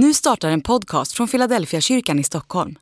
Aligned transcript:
Nu 0.00 0.14
startar 0.14 0.50
en 0.50 0.60
podcast 0.60 1.12
från 1.12 1.28
Philadelphia 1.28 1.80
kyrkan 1.80 2.18
i 2.18 2.24
Stockholm. 2.24 2.78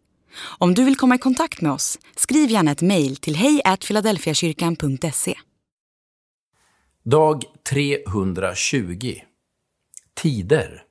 Om 0.58 0.74
du 0.74 0.84
vill 0.84 0.96
komma 0.96 1.14
i 1.14 1.18
kontakt 1.18 1.60
med 1.60 1.72
oss, 1.72 1.98
skriv 2.16 2.50
gärna 2.50 2.70
ett 2.70 2.82
mejl 2.82 3.16
till 3.16 3.36
hejfiladelfiakyrkan.se. 3.36 5.34
Dag 7.04 7.44
320 7.70 9.14
Tider 10.14 10.82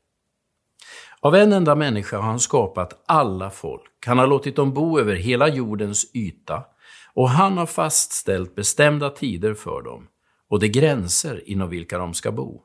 Av 1.20 1.36
en 1.36 1.54
enda 1.54 1.76
människa 1.76 2.18
har 2.18 2.24
han 2.24 2.40
skapat 2.40 3.04
alla 3.06 3.50
folk. 3.50 4.06
Han 4.06 4.18
har 4.18 4.28
låtit 4.28 4.56
dem 4.56 4.74
bo 4.74 5.00
över 5.00 5.16
hela 5.16 5.48
jordens 5.48 6.16
yta 6.16 6.64
och 7.14 7.30
han 7.30 7.58
har 7.58 7.66
fastställt 7.66 8.56
bestämda 8.56 9.10
tider 9.10 9.54
för 9.54 9.82
dem 9.82 10.08
och 10.50 10.60
de 10.60 10.68
gränser 10.68 11.50
inom 11.50 11.70
vilka 11.70 11.98
de 11.98 12.14
ska 12.14 12.32
bo. 12.32 12.62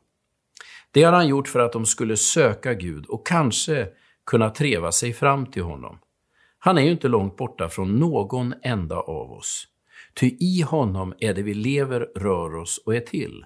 Det 0.93 1.03
har 1.03 1.13
han 1.13 1.29
gjort 1.29 1.49
för 1.49 1.59
att 1.59 1.73
de 1.73 1.87
skulle 1.87 2.17
söka 2.17 2.75
Gud 2.75 3.07
och 3.07 3.27
kanske 3.27 3.89
kunna 4.27 4.51
treva 4.51 4.93
sig 4.93 5.13
fram 5.13 5.47
till 5.47 5.63
honom. 5.63 5.99
Han 6.59 6.79
är 6.79 6.83
ju 6.83 6.91
inte 6.91 7.09
långt 7.09 7.37
borta 7.37 7.69
från 7.69 7.99
någon 7.99 8.55
enda 8.63 8.97
av 8.97 9.33
oss. 9.33 9.67
Ty 10.15 10.37
i 10.41 10.63
honom 10.63 11.15
är 11.19 11.35
det 11.35 11.43
vi 11.43 11.55
lever, 11.55 12.01
rör 12.01 12.55
oss 12.55 12.83
och 12.87 12.97
är 12.97 13.01
till. 13.01 13.45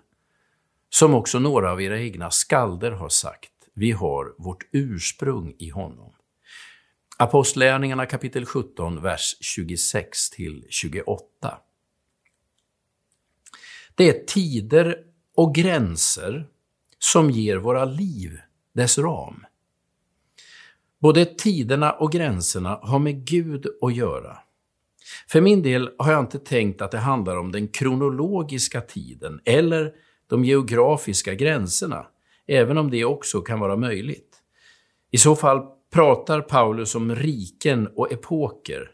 Som 0.90 1.14
också 1.14 1.38
några 1.38 1.72
av 1.72 1.82
era 1.82 2.00
egna 2.00 2.30
skalder 2.30 2.90
har 2.90 3.08
sagt, 3.08 3.50
vi 3.74 3.92
har 3.92 4.34
vårt 4.38 4.68
ursprung 4.72 5.54
i 5.58 5.68
honom. 5.68 6.12
Apostlärningarna 7.18 8.06
kapitel 8.06 8.46
17, 8.46 9.02
vers 9.02 9.36
26 9.40 10.30
till 10.30 10.66
28. 10.70 11.24
Det 13.94 14.08
är 14.08 14.24
tider 14.26 14.98
och 15.36 15.54
gränser 15.54 16.46
som 17.12 17.30
ger 17.30 17.56
våra 17.56 17.84
liv 17.84 18.38
dess 18.74 18.98
ram. 18.98 19.44
Både 21.00 21.24
tiderna 21.24 21.92
och 21.92 22.12
gränserna 22.12 22.78
har 22.82 22.98
med 22.98 23.24
Gud 23.26 23.66
att 23.80 23.94
göra. 23.94 24.38
För 25.28 25.40
min 25.40 25.62
del 25.62 25.90
har 25.98 26.12
jag 26.12 26.20
inte 26.20 26.38
tänkt 26.38 26.82
att 26.82 26.90
det 26.90 26.98
handlar 26.98 27.36
om 27.36 27.52
den 27.52 27.68
kronologiska 27.68 28.80
tiden 28.80 29.40
eller 29.44 29.92
de 30.26 30.44
geografiska 30.44 31.34
gränserna, 31.34 32.06
även 32.46 32.78
om 32.78 32.90
det 32.90 33.04
också 33.04 33.40
kan 33.40 33.60
vara 33.60 33.76
möjligt. 33.76 34.36
I 35.10 35.18
så 35.18 35.36
fall 35.36 35.66
pratar 35.92 36.40
Paulus 36.40 36.94
om 36.94 37.14
riken 37.14 37.88
och 37.96 38.12
epoker, 38.12 38.90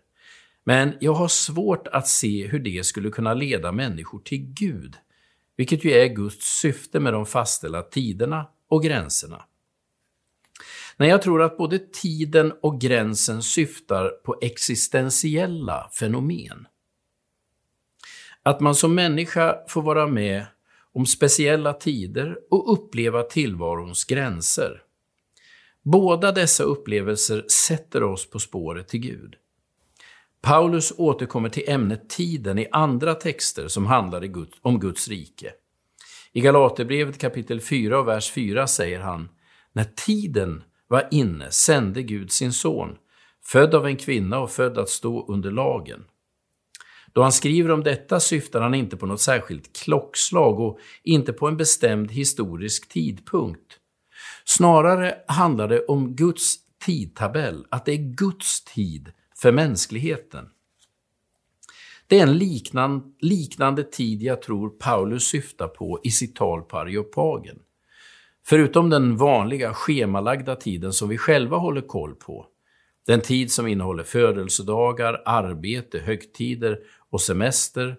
men 0.65 0.93
jag 1.01 1.13
har 1.13 1.29
svårt 1.29 1.89
att 1.89 2.09
se 2.09 2.47
hur 2.47 2.59
det 2.59 2.87
skulle 2.87 3.11
kunna 3.11 3.35
leda 3.35 3.73
människor 3.73 4.19
till 4.19 4.39
Gud 4.39 4.97
vilket 5.61 5.85
ju 5.85 5.93
är 5.93 6.07
Guds 6.07 6.61
syfte 6.61 7.01
med 7.01 7.13
de 7.13 7.27
fastställda 7.27 7.83
tiderna 7.83 8.49
och 8.69 8.83
gränserna. 8.83 9.45
Nej, 10.97 11.09
jag 11.09 11.23
tror 11.23 11.43
att 11.43 11.57
både 11.57 11.79
tiden 11.79 12.53
och 12.63 12.81
gränsen 12.81 13.43
syftar 13.43 14.09
på 14.09 14.39
existentiella 14.41 15.91
fenomen. 15.99 16.67
Att 18.43 18.61
man 18.61 18.75
som 18.75 18.95
människa 18.95 19.57
får 19.69 19.83
vara 19.83 20.07
med 20.07 20.47
om 20.93 21.07
speciella 21.07 21.73
tider 21.73 22.39
och 22.51 22.73
uppleva 22.73 23.23
tillvarons 23.23 24.05
gränser. 24.05 24.83
Båda 25.83 26.33
dessa 26.33 26.63
upplevelser 26.63 27.45
sätter 27.49 28.03
oss 28.03 28.31
på 28.31 28.39
spåret 28.39 28.89
till 28.89 29.01
Gud. 29.01 29.37
Paulus 30.43 30.93
återkommer 30.97 31.49
till 31.49 31.71
ämnet 31.71 32.09
tiden 32.09 32.59
i 32.59 32.69
andra 32.73 33.15
texter 33.15 33.69
som 33.69 33.87
handlar 33.87 34.25
om 34.63 34.81
Guds 34.81 35.09
rike. 35.09 35.53
I 36.33 36.41
Galaterbrevet 36.41 37.19
kapitel 37.19 37.61
4 37.61 37.99
och 37.99 38.09
vers 38.09 38.31
4 38.31 38.67
säger 38.67 39.01
han 39.01 39.29
När 39.73 39.85
tiden 39.85 40.63
var 40.89 41.09
inne 41.11 41.51
sände 41.51 42.03
Gud 42.03 42.33
sin 42.33 42.53
son, 42.53 42.97
född 43.45 43.75
av 43.75 43.87
en 43.87 43.97
kvinna 43.97 44.39
och 44.39 44.51
född 44.51 44.79
att 44.79 44.89
stå 44.89 45.27
under 45.27 45.51
lagen. 45.51 46.05
Då 47.13 47.23
han 47.23 47.33
skriver 47.33 47.71
om 47.71 47.83
detta 47.83 48.21
syftar 48.21 48.61
han 48.61 48.75
inte 48.75 48.97
på 48.97 49.07
något 49.07 49.21
särskilt 49.21 49.77
klockslag 49.77 50.61
och 50.61 50.79
inte 51.03 51.33
på 51.33 51.49
en 51.49 51.57
bestämd 51.57 52.11
historisk 52.11 52.89
tidpunkt. 52.89 53.79
Snarare 54.45 55.15
handlar 55.29 55.69
det 55.69 55.85
om 55.85 56.17
Guds 56.17 56.57
tidtabell, 56.85 57.67
att 57.71 57.85
det 57.85 57.93
är 57.93 58.15
Guds 58.15 58.65
tid 58.65 59.13
för 59.43 59.53
mänskligheten. 59.53 60.49
Det 62.07 62.19
är 62.19 62.23
en 62.23 62.39
liknande, 62.39 63.07
liknande 63.21 63.85
tid 63.85 64.23
jag 64.23 64.43
tror 64.43 64.69
Paulus 64.69 65.25
syftar 65.25 65.69
på 65.69 66.01
i 66.05 66.11
sitt 66.11 66.37
tal 66.37 66.63
på 66.63 66.79
Areopagen. 66.79 67.59
Förutom 68.47 68.91
den 68.91 69.17
vanliga 69.17 69.75
schemalagda 69.75 70.57
tiden 70.57 70.93
som 70.93 71.09
vi 71.09 71.19
själva 71.19 71.57
håller 71.57 71.81
koll 71.81 72.15
på, 72.15 72.47
den 73.07 73.21
tid 73.21 73.53
som 73.53 73.67
innehåller 73.67 74.05
födelsedagar, 74.05 75.23
arbete, 75.25 75.99
högtider 75.99 76.79
och 77.11 77.21
semester, 77.21 77.97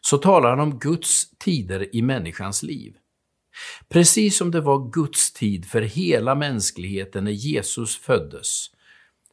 så 0.00 0.18
talar 0.18 0.50
han 0.50 0.60
om 0.60 0.78
Guds 0.78 1.38
tider 1.38 1.96
i 1.96 2.02
människans 2.02 2.62
liv. 2.62 2.96
Precis 3.88 4.36
som 4.36 4.50
det 4.50 4.60
var 4.60 4.90
Guds 4.90 5.32
tid 5.32 5.66
för 5.66 5.82
hela 5.82 6.34
mänskligheten 6.34 7.24
när 7.24 7.30
Jesus 7.30 7.96
föddes, 7.96 8.70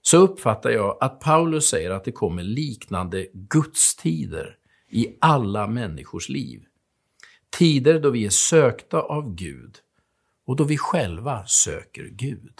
så 0.01 0.17
uppfattar 0.17 0.69
jag 0.69 0.97
att 1.01 1.19
Paulus 1.19 1.69
säger 1.69 1.91
att 1.91 2.03
det 2.03 2.11
kommer 2.11 2.43
liknande 2.43 3.27
gudstider 3.33 4.57
i 4.89 5.17
alla 5.21 5.67
människors 5.67 6.29
liv. 6.29 6.63
Tider 7.57 7.99
då 7.99 8.09
vi 8.09 8.25
är 8.25 8.29
sökta 8.29 9.01
av 9.01 9.35
Gud 9.35 9.77
och 10.45 10.55
då 10.55 10.63
vi 10.63 10.77
själva 10.77 11.45
söker 11.45 12.03
Gud. 12.03 12.53